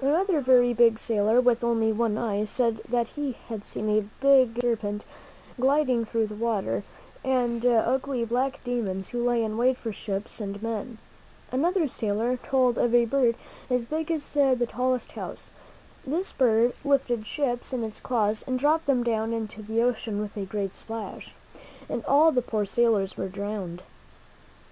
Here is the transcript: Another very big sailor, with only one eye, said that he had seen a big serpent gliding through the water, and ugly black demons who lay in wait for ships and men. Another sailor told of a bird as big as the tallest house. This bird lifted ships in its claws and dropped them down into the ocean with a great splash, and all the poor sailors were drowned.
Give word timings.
Another 0.00 0.40
very 0.40 0.72
big 0.72 0.96
sailor, 1.00 1.40
with 1.40 1.64
only 1.64 1.90
one 1.90 2.16
eye, 2.16 2.44
said 2.44 2.82
that 2.88 3.08
he 3.08 3.32
had 3.48 3.64
seen 3.64 3.88
a 3.88 4.06
big 4.20 4.60
serpent 4.60 5.04
gliding 5.58 6.04
through 6.04 6.28
the 6.28 6.36
water, 6.36 6.84
and 7.24 7.66
ugly 7.66 8.24
black 8.24 8.60
demons 8.62 9.08
who 9.08 9.26
lay 9.26 9.42
in 9.42 9.56
wait 9.58 9.76
for 9.76 9.92
ships 9.92 10.40
and 10.40 10.62
men. 10.62 10.98
Another 11.50 11.88
sailor 11.88 12.36
told 12.36 12.78
of 12.78 12.94
a 12.94 13.06
bird 13.06 13.34
as 13.68 13.84
big 13.84 14.12
as 14.12 14.32
the 14.34 14.68
tallest 14.68 15.10
house. 15.10 15.50
This 16.06 16.30
bird 16.30 16.74
lifted 16.84 17.26
ships 17.26 17.72
in 17.72 17.82
its 17.82 17.98
claws 17.98 18.44
and 18.46 18.60
dropped 18.60 18.86
them 18.86 19.02
down 19.02 19.32
into 19.32 19.62
the 19.62 19.82
ocean 19.82 20.20
with 20.20 20.36
a 20.36 20.46
great 20.46 20.76
splash, 20.76 21.34
and 21.88 22.04
all 22.04 22.30
the 22.30 22.40
poor 22.40 22.64
sailors 22.64 23.16
were 23.16 23.28
drowned. 23.28 23.82